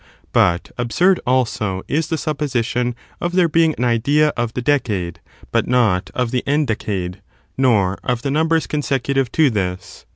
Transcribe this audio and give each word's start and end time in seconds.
But 0.33 0.71
absurd, 0.79 1.19
also, 1.27 1.83
is 1.87 2.07
the 2.07 2.17
supposition 2.17 2.95
of 3.19 3.33
there 3.33 3.47
being 3.47 3.75
an 3.77 3.83
idea 3.83 4.29
of 4.29 4.55
the 4.55 4.61
decade, 4.63 5.19
but 5.51 5.67
not 5.67 6.09
of 6.15 6.31
the 6.31 6.43
endecade, 6.47 7.21
nor 7.55 7.99
of 8.03 8.23
the 8.23 8.31
numbers 8.31 8.65
consecutive 8.65 9.31
to 9.33 9.51
this. 9.51 10.07